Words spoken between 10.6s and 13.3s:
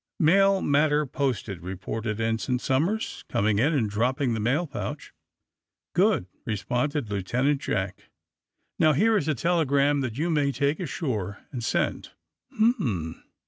ashore and send. '''"Ilm!